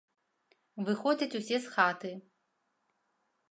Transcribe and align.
Выходзяць 0.87 1.37
усе 1.41 1.57
з 1.67 1.75
хаты. 1.75 2.11